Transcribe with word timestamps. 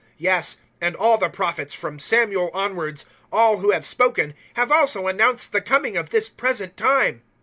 003:024 0.03 0.07
Yes, 0.17 0.57
and 0.81 0.95
all 0.95 1.19
the 1.19 1.29
Prophets, 1.29 1.75
from 1.75 1.99
Samuel 1.99 2.49
onwards 2.55 3.05
all 3.31 3.57
who 3.59 3.69
have 3.69 3.85
spoken 3.85 4.33
have 4.55 4.71
also 4.71 5.05
announced 5.05 5.51
the 5.51 5.61
coming 5.61 5.95
of 5.95 6.09
this 6.09 6.27
present 6.27 6.75
time. 6.75 7.21